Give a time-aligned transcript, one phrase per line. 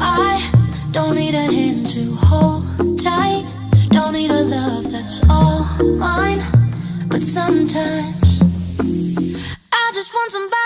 [0.00, 0.42] I
[0.90, 3.44] don't need a hand to hold tight.
[3.90, 6.42] Don't need a love that's all mine.
[7.08, 8.42] But sometimes
[9.72, 10.65] I just want somebody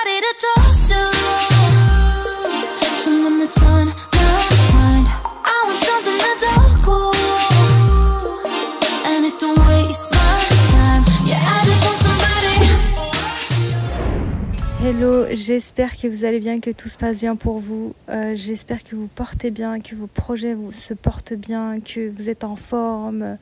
[14.92, 17.94] Hello, j'espère que vous allez bien, que tout se passe bien pour vous.
[18.08, 22.42] Euh, j'espère que vous portez bien, que vos projets se portent bien, que vous êtes
[22.42, 23.38] en forme,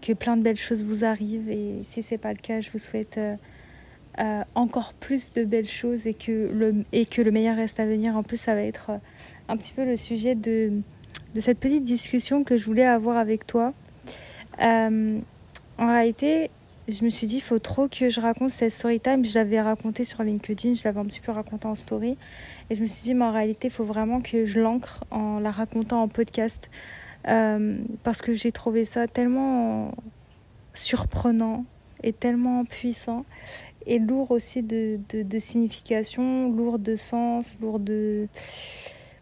[0.00, 1.50] que plein de belles choses vous arrivent.
[1.50, 3.34] Et si c'est pas le cas, je vous souhaite euh,
[4.20, 7.84] euh, encore plus de belles choses et que, le, et que le meilleur reste à
[7.84, 8.16] venir.
[8.16, 8.92] En plus, ça va être
[9.48, 10.70] un petit peu le sujet de,
[11.34, 13.74] de cette petite discussion que je voulais avoir avec toi.
[14.60, 15.22] En
[15.78, 16.48] réalité,
[16.88, 19.24] je me suis dit, il faut trop que je raconte cette story time.
[19.24, 22.16] Je l'avais raconté sur LinkedIn, je l'avais un petit peu raconté en story.
[22.70, 25.38] Et je me suis dit, mais en réalité, il faut vraiment que je l'ancre en
[25.38, 26.70] la racontant en podcast.
[27.28, 29.94] Euh, parce que j'ai trouvé ça tellement
[30.74, 31.64] surprenant
[32.02, 33.24] et tellement puissant.
[33.86, 38.28] Et lourd aussi de, de, de signification, lourd de sens, lourd de.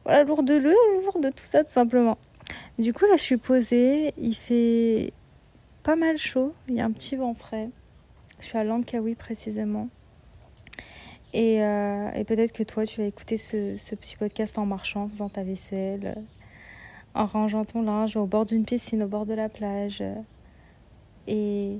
[0.04, 2.16] Voilà, lourd de, lourd de tout ça, tout simplement.
[2.78, 4.12] Du coup, là, je suis posée.
[4.18, 5.12] Il fait
[5.90, 6.54] pas mal chaud.
[6.68, 7.68] Il y a un petit vent frais.
[8.38, 9.88] Je suis à Langkawi précisément.
[11.32, 15.28] Et, euh, et peut-être que toi, tu vas écouter ce, petit podcast en marchant, faisant
[15.28, 16.14] ta vaisselle,
[17.12, 20.00] en rangeant ton linge au bord d'une piscine, au bord de la plage.
[21.26, 21.78] Et,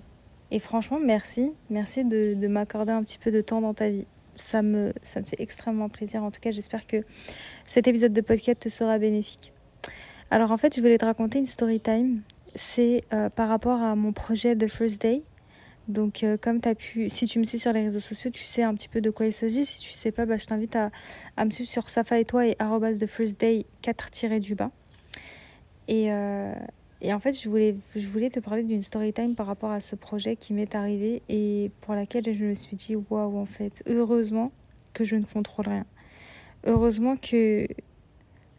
[0.51, 1.53] et franchement, merci.
[1.69, 4.07] Merci de, de m'accorder un petit peu de temps dans ta vie.
[4.35, 6.25] Ça me, ça me fait extrêmement plaisir.
[6.25, 7.05] En tout cas, j'espère que
[7.65, 9.53] cet épisode de podcast te sera bénéfique.
[10.33, 12.23] Alors en fait, je voulais te raconter une story time
[12.55, 15.23] c'est euh, par rapport à mon projet The First Day.
[15.89, 18.45] Donc, euh, comme tu as pu, si tu me suis sur les réseaux sociaux, tu
[18.45, 19.67] sais un petit peu de quoi il s'agit.
[19.67, 20.91] Si tu sais pas, bah, je t'invite à,
[21.45, 24.71] me suivre sur Safa et toi et The First Day 4 du bas.
[25.89, 26.55] Et, euh,
[27.01, 29.81] et, en fait, je voulais, je voulais te parler d'une story time par rapport à
[29.81, 33.83] ce projet qui m'est arrivé et pour laquelle je me suis dit waouh, en fait,
[33.87, 34.53] heureusement
[34.93, 35.87] que je ne contrôle rien.
[36.67, 37.67] Heureusement que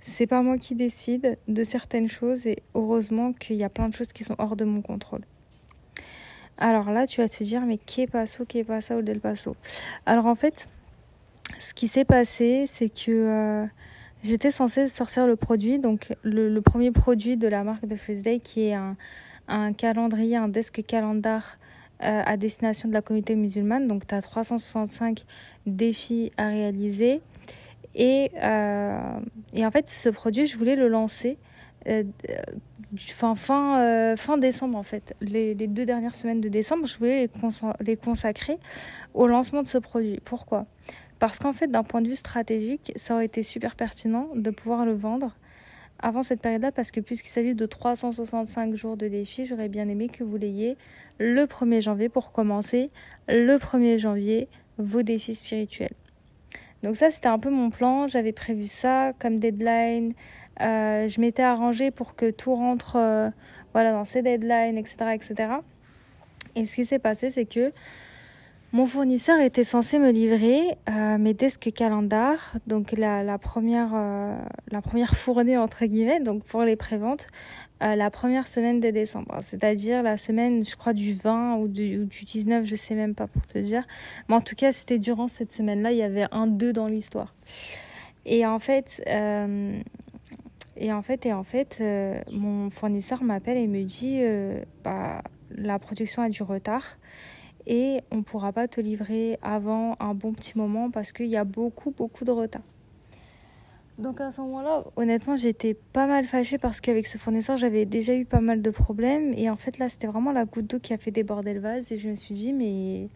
[0.01, 3.93] c'est pas moi qui décide de certaines choses et heureusement qu'il y a plein de
[3.93, 5.21] choses qui sont hors de mon contrôle.
[6.57, 9.55] Alors là, tu vas te dire, mais qu'est passo, qu'est passa ou del passo?
[10.05, 10.67] Alors en fait,
[11.59, 13.65] ce qui s'est passé, c'est que euh,
[14.23, 18.39] j'étais censée sortir le produit, donc le, premier produit de la marque de First Day
[18.39, 18.95] qui est un,
[19.47, 21.57] un calendrier, un desk calendar
[22.03, 23.87] euh, à destination de la communauté musulmane.
[23.87, 25.25] Donc tu as 365
[25.67, 27.21] défis à réaliser
[27.95, 29.19] et, euh,
[29.53, 31.37] et, en fait, ce produit, je voulais le lancer
[31.87, 32.03] euh,
[32.95, 35.15] fin, fin, euh, fin décembre, en fait.
[35.21, 38.57] Les, les, deux dernières semaines de décembre, je voulais les, cons les consacrer
[39.13, 40.19] au lancement de ce produit.
[40.23, 40.65] Pourquoi?
[41.19, 44.85] Parce qu'en fait, d'un point de vue stratégique, ça aurait été super pertinent de pouvoir
[44.85, 45.35] le vendre
[45.99, 50.09] avant cette période-là, parce que puisqu'il s'agit de 365 jours de défi, j'aurais bien aimé
[50.09, 50.77] que vous l'ayez
[51.19, 52.89] le 1er janvier pour commencer
[53.27, 54.47] le 1er janvier
[54.79, 55.93] vos défis spirituels.
[56.83, 58.07] Donc ça, c'était un peu mon plan.
[58.07, 60.13] J'avais prévu ça comme deadline.
[60.61, 63.29] Euh, je m'étais arrangée pour que tout rentre euh,
[63.73, 65.35] voilà, dans ces deadlines, etc., etc.
[66.55, 67.71] Et ce qui s'est passé, c'est que
[68.73, 73.93] mon fournisseur était censé me livrer euh, mes desks calendar, donc la, la première,
[74.71, 77.27] la première fournée entre guillemets, donc pour les préventes,
[77.81, 81.99] euh, la première semaine de décembre, c'est-à-dire la semaine, je crois, du 20 ou du,
[81.99, 83.83] ou du 19, je sais même pas pour te dire.
[84.29, 87.33] Mais en tout cas, c'était durant cette semaine-là, il y avait un 2 dans l'histoire.
[88.25, 89.81] Et en fait, euh,
[90.77, 95.21] et en fait, et en fait euh, mon fournisseur m'appelle et me dit euh, bah,
[95.51, 96.97] la production a du retard
[97.67, 101.37] et on ne pourra pas te livrer avant un bon petit moment parce qu'il y
[101.37, 102.63] a beaucoup, beaucoup de retard.
[103.97, 108.15] Donc à ce moment-là, honnêtement, j'étais pas mal fâchée parce qu'avec ce fournisseur, j'avais déjà
[108.15, 109.33] eu pas mal de problèmes.
[109.35, 111.91] Et en fait, là, c'était vraiment la goutte d'eau qui a fait déborder le vase.
[111.91, 113.09] Et je me suis dit, mais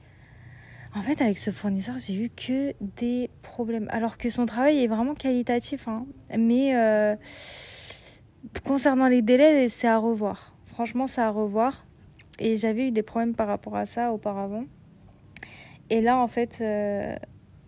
[0.94, 3.88] en fait, avec ce fournisseur, j'ai eu que des problèmes.
[3.90, 5.88] Alors que son travail est vraiment qualitatif.
[5.88, 6.06] Hein.
[6.38, 7.16] Mais euh,
[8.66, 10.56] concernant les délais, c'est à revoir.
[10.66, 11.86] Franchement, c'est à revoir.
[12.38, 14.66] Et j'avais eu des problèmes par rapport à ça auparavant.
[15.89, 16.60] Et là, en fait...
[16.62, 17.16] Euh,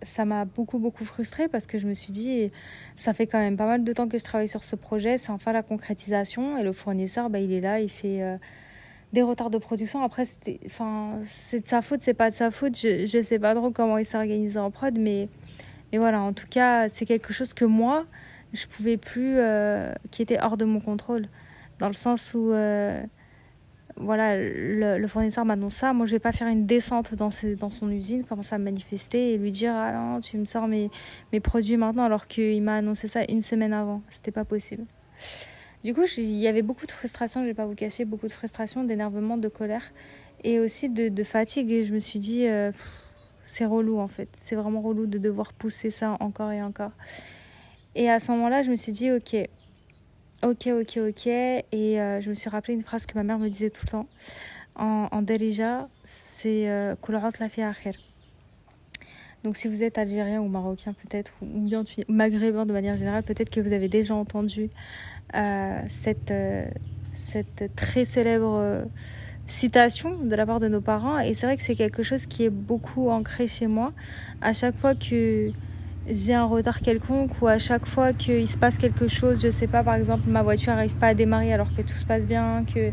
[0.04, 2.52] ça m'a beaucoup beaucoup frustrée parce que je me suis dit
[2.96, 5.32] ça fait quand même pas mal de temps que je travaille sur ce projet c'est
[5.32, 8.38] enfin la concrétisation et le fournisseur bah, il est là il fait euh,
[9.14, 10.04] des retards de production.
[10.04, 13.40] Après c'était enfin c'est de sa faute c'est pas de sa faute je je sais
[13.40, 15.30] pas trop comment il s'est organisé en prod mais
[15.92, 18.06] mais voilà en tout cas c'est quelque chose que moi
[18.54, 21.28] je pouvais plus euh, qui était hors de mon contrôle.
[21.80, 23.04] Dans le sens où euh,
[24.00, 25.94] voilà, le, fournisseur m'annonce ça.
[25.94, 27.30] Moi, je vais pas faire une descente dans,
[27.60, 30.68] dans son usine, commencer à me manifester et lui dire Ah non, tu me sors
[30.68, 30.90] mes,
[31.34, 34.02] mes produits maintenant alors qu'il m'a annoncé ça une semaine avant.
[34.10, 34.86] C'était pas possible.
[35.84, 38.32] Du coup, il y avait beaucoup de frustration, je vais pas vous cacher, beaucoup de
[38.32, 39.84] frustration, d'énervement, de colère
[40.44, 41.72] et aussi de, de, fatigue.
[41.72, 42.72] Et je me suis dit euh,
[43.44, 44.30] C'est relou en fait.
[44.36, 46.92] C'est vraiment relou de devoir pousser ça encore et encore.
[47.96, 49.36] Et à ce moment-là, je me suis dit Ok
[50.44, 51.28] Ok, ok, ok.
[51.28, 53.92] Et euh, je me suis rappelé une phrase que ma mère me disait tout le
[53.92, 54.08] temps
[54.76, 56.94] en, en Derija c'est euh,
[57.40, 57.62] la fi
[59.44, 63.50] Donc si vous êtes algérien ou marocain peut-être, ou bien maghrébin de manière générale, peut-être
[63.50, 64.70] que vous avez déjà entendu
[65.34, 66.34] euh, cette,
[67.16, 68.86] cette très célèbre
[69.48, 71.18] citation de la part de nos parents.
[71.18, 73.92] Et c'est vrai que c'est quelque chose qui est beaucoup ancré chez moi.
[74.42, 75.52] À chaque fois que
[76.10, 79.68] j'ai un retard quelconque ou à chaque fois qu'il se passe quelque chose, je sais
[79.68, 82.66] pas, par exemple, ma voiture n'arrive pas à démarrer alors que tout se passe bien,
[82.66, 82.92] que,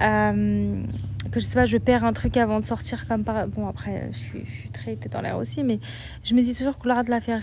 [0.00, 0.82] euh,
[1.30, 3.46] que je sais pas, je perds un truc avant de sortir comme par.
[3.48, 5.80] Bon, après, je suis, je suis très tête dans l'air aussi, mais
[6.24, 7.42] je me dis toujours que l'art de la faire.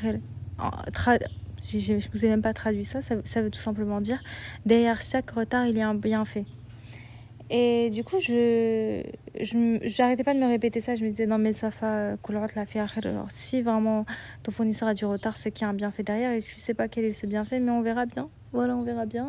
[0.94, 1.18] Tra...
[1.64, 4.20] Je ne vous ai même pas traduit ça, ça, ça veut tout simplement dire
[4.66, 6.46] derrière chaque retard, il y a un bienfait.
[7.50, 9.04] Et du coup, je
[9.84, 10.96] j'arrêtais pas de me répéter ça.
[10.96, 12.18] Je me disais, non, mais ça fait
[12.56, 14.06] la fait Alors, si vraiment
[14.44, 16.74] ton fournisseur a du retard, c'est qu'il y a un bienfait derrière et tu sais
[16.74, 18.30] pas quel est ce bienfait, mais on verra bien.
[18.52, 19.28] Voilà, on verra bien.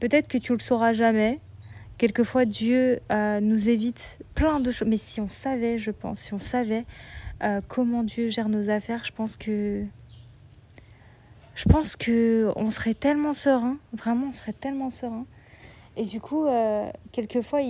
[0.00, 1.40] Peut-être que tu le sauras jamais.
[1.96, 4.88] Quelquefois, Dieu euh, nous évite plein de choses.
[4.88, 6.84] Mais si on savait, je pense, si on savait
[7.42, 9.84] euh, comment Dieu gère nos affaires, je pense que.
[11.54, 13.78] Je pense que on serait tellement serein.
[13.92, 15.24] Vraiment, on serait tellement serein.
[15.96, 17.60] Et du coup, euh, quelquefois,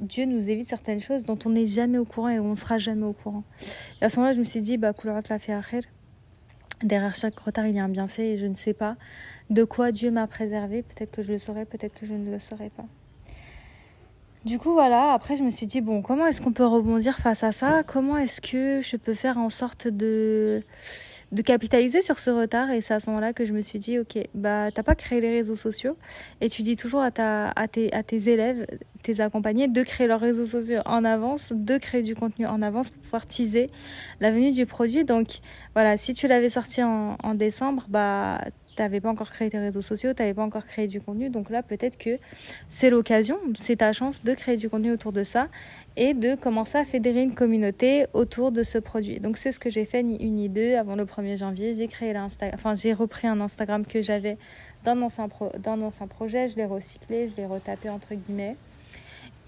[0.00, 2.78] Dieu nous évite certaines choses dont on n'est jamais au courant et on ne sera
[2.78, 3.44] jamais au courant.
[4.00, 5.88] Et à ce moment-là, je me suis dit, bah, la fait
[6.82, 8.96] Derrière chaque retard, il y a un bienfait et je ne sais pas
[9.50, 10.82] de quoi Dieu m'a préservé.
[10.82, 12.86] Peut-être que je le saurai, peut-être que je ne le saurai pas.
[14.46, 17.44] Du coup, voilà, après, je me suis dit, bon, comment est-ce qu'on peut rebondir face
[17.44, 17.82] à ça?
[17.82, 20.62] Comment est-ce que je peux faire en sorte de
[21.32, 22.70] de capitaliser sur ce retard.
[22.70, 25.20] Et c'est à ce moment-là que je me suis dit, ok, bah, t'as pas créé
[25.20, 25.96] les réseaux sociaux
[26.40, 28.66] et tu dis toujours à, ta, à, tes, à tes élèves,
[29.02, 32.90] tes accompagnés, de créer leurs réseaux sociaux en avance, de créer du contenu en avance
[32.90, 33.68] pour pouvoir teaser
[34.20, 35.04] la venue du produit.
[35.04, 35.38] Donc,
[35.74, 38.40] voilà, si tu l'avais sorti en, en décembre, bah,
[38.80, 41.28] t'avais pas encore créé tes réseaux sociaux, t'avais pas encore créé du contenu.
[41.28, 42.18] Donc là, peut-être que
[42.70, 45.48] c'est l'occasion, c'est ta chance de créer du contenu autour de ça
[45.98, 49.20] et de commencer à fédérer une communauté autour de ce produit.
[49.20, 51.74] Donc c'est ce que j'ai fait ni une ni deux avant le 1er janvier.
[51.74, 54.38] J'ai repris un Instagram que j'avais
[54.82, 55.28] dans mon ancien,
[55.66, 58.56] ancien projet, je l'ai recyclé, je l'ai retapé entre guillemets.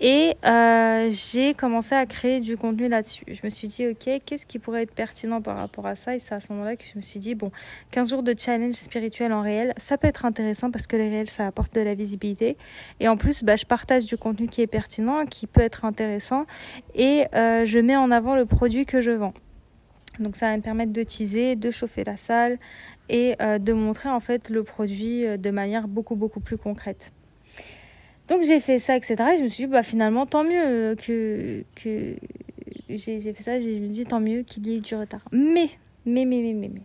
[0.04, 3.24] Et euh, j'ai commencé à créer du contenu là-dessus.
[3.28, 6.16] Je me suis dit, ok, qu'est-ce qui pourrait être pertinent par rapport à ça?
[6.16, 7.52] Et c'est à ce moment-là que je me suis dit, bon,
[7.92, 11.30] 15 jours de challenge spirituel en réel, ça peut être intéressant parce que les réels,
[11.30, 12.56] ça apporte de la visibilité.
[12.98, 16.46] Et en plus, bah, je partage du contenu qui est pertinent, qui peut être intéressant.
[16.96, 19.34] Et euh, je mets en avant le produit que je vends.
[20.18, 22.58] Donc ça va me permettre de teaser, de chauffer la salle
[23.08, 27.12] et euh, de montrer en fait le produit de manière beaucoup beaucoup plus concrète.
[28.28, 29.16] Donc j'ai fait ça, etc.
[29.34, 32.16] Et je me suis dit, bah, finalement, tant mieux que, que
[32.88, 33.60] j'ai fait ça.
[33.60, 35.22] Je me dis, tant mieux qu'il y ait eu du retard.
[35.32, 35.70] Mais,
[36.06, 36.82] mais, mais, mais, mais, mais.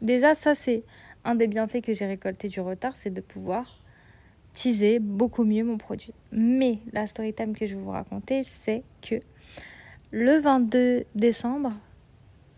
[0.00, 0.82] Déjà, ça, c'est
[1.24, 3.80] un des bienfaits que j'ai récolté du retard, c'est de pouvoir
[4.54, 6.14] teaser beaucoup mieux mon produit.
[6.32, 9.16] Mais la story time que je vais vous raconter, c'est que
[10.10, 11.72] le 22 décembre,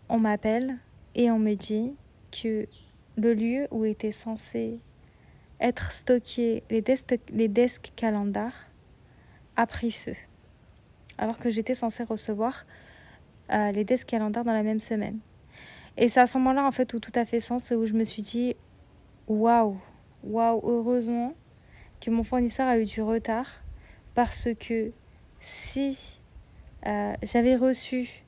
[0.09, 0.77] on m'appelle
[1.15, 1.93] et on me dit
[2.31, 2.65] que
[3.17, 4.79] le lieu où était censé
[5.61, 8.51] être stocké les, desks, les desks calendar
[9.55, 10.15] a pris feu.
[11.17, 12.65] Alors que j'étais censée recevoir
[13.51, 15.19] euh, les desks calendar dans la même semaine.
[15.97, 17.93] Et c'est à ce moment-là, en fait, où tout a fait sens et où je
[17.93, 18.55] me suis dit
[19.27, 19.77] waouh,
[20.23, 21.33] waouh, heureusement
[21.99, 23.61] que mon fournisseur a eu du retard
[24.15, 24.91] parce que
[25.39, 26.19] si
[26.87, 28.23] euh, j'avais reçu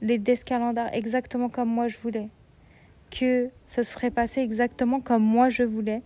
[0.00, 2.28] les desks calendar exactement comme moi je voulais,
[3.10, 6.02] que ça serait passé exactement comme moi je voulais,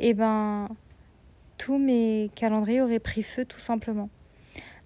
[0.00, 0.68] et eh ben
[1.56, 4.08] tous mes calendriers auraient pris feu tout simplement.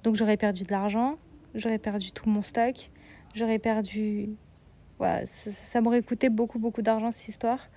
[0.04, 1.16] Donc j'aurais perdu de l'argent,
[1.54, 2.90] j'aurais perdu tout mon stock,
[3.34, 4.30] j'aurais perdu...
[4.98, 7.68] Voilà, ça, m'aurait coûté beaucoup beaucoup d'argent cette histoire.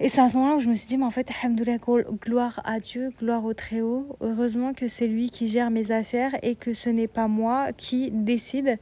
[0.00, 1.30] Et c'est à ce moment-là où je me suis dit, mais en fait,
[2.24, 4.16] gloire à Dieu, gloire au Très-Haut.
[4.20, 8.10] Heureusement que c'est lui qui gère mes affaires et que ce n'est pas moi qui
[8.12, 8.78] décide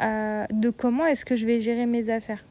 [0.00, 2.44] euh, de comment est-ce que je vais gérer mes affaires.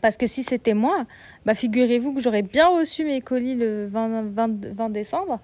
[0.00, 1.06] Parce que si c'était moi,
[1.44, 5.40] bah figurez-vous que j'aurais bien reçu mes colis le 20, 20, décembre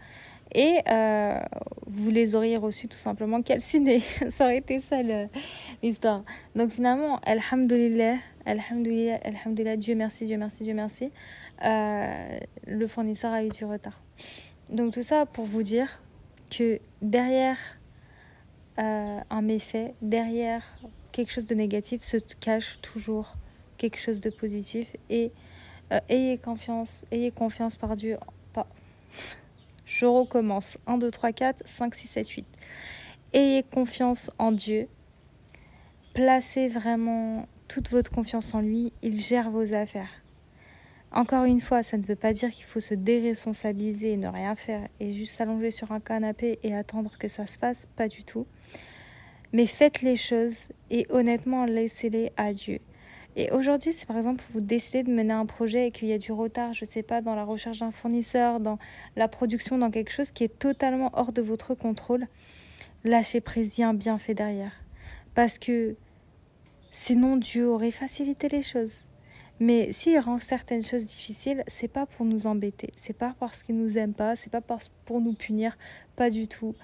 [0.55, 1.41] et euh,
[1.87, 4.03] vous les auriez reçus tout simplement calcinés.
[4.29, 4.99] ça aurait été ça
[5.83, 6.25] l'histoire.
[6.55, 11.11] Donc finalement, Alhamdulillah, Alhamdulillah, Alhamdulillah, Dieu merci, Dieu merci, Dieu merci,
[11.65, 14.01] euh, le fournisseur a eu du retard.
[14.69, 16.01] Donc tout ça pour vous dire
[16.51, 17.59] que derrière
[18.79, 20.63] euh, un méfait, derrière
[21.13, 23.35] quelque chose de négatif, se cache toujours
[23.83, 24.97] quelque chose de positif.
[25.11, 25.33] Et
[25.93, 28.17] euh, ayez confiance, ayez confiance par Dieu.
[29.85, 30.79] Je recommence.
[30.87, 32.47] 1, 2, 3, 4, 5, 6, 7, 8.
[33.35, 34.89] Ayez confiance en Dieu.
[36.15, 38.93] Placez vraiment toute votre confiance en lui.
[39.03, 40.11] Il gère vos affaires.
[41.11, 44.55] Encore une fois, ça ne veut pas dire qu'il faut se déresponsabiliser et ne rien
[44.55, 48.25] faire et juste s'allonger sur un canapé et attendre que ça se fasse, pas du
[48.25, 48.47] tout.
[49.53, 52.79] Mais faites les choses et honnêtement, laissez-les à Dieu.
[53.35, 56.19] Et aujourd'hui, si par exemple vous décidez de mener un projet et qu'il y a
[56.19, 58.79] du retard, je ne sais pas, dans la recherche d'un fournisseur, dans
[59.17, 62.27] la production, dans quelque chose qui est totalement hors de votre contrôle,
[63.05, 64.73] lâchez prise, il un bienfait derrière.
[65.35, 65.97] Parce que
[66.91, 69.07] sinon, Dieu aurait facilité les choses.
[69.61, 73.77] Mais s'il rend certaines choses difficiles, c'est pas pour nous embêter, c'est pas parce qu'il
[73.77, 75.79] nous aime pas, c'est pas pour nous punir,
[76.17, 76.75] pas du tout.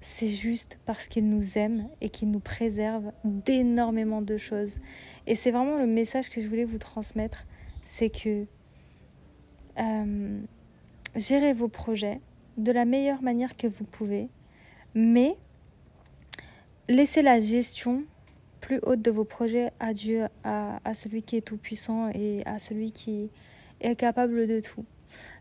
[0.00, 4.80] C'est juste parce qu'il nous aime et qu'il nous préserve d'énormément de choses.
[5.26, 7.44] Et c'est vraiment le message que je voulais vous transmettre,
[7.84, 8.46] c'est que
[9.78, 10.40] euh,
[11.16, 12.20] gérez vos projets
[12.56, 14.28] de la meilleure manière que vous pouvez,
[14.94, 15.36] mais
[16.88, 18.04] laissez la gestion
[18.60, 22.58] plus haute de vos projets à Dieu, à, à celui qui est tout-puissant et à
[22.58, 23.30] celui qui
[23.80, 24.84] est capable de tout.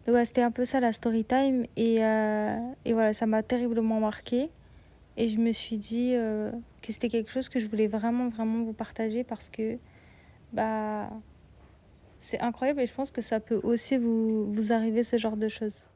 [0.08, 1.66] Donc c'était un peu ça la story time.
[1.76, 4.50] Et, euh, et voilà, ça m'a terriblement marqué.
[5.18, 8.64] Et je me suis dit euh, que c'était quelque chose que je voulais vraiment vraiment
[8.64, 9.78] vous partager parce que
[10.54, 11.10] bah
[12.20, 12.82] c'est incroyable.
[12.82, 15.89] Et je pense que ça peut aussi vous, vous arriver ce genre de choses.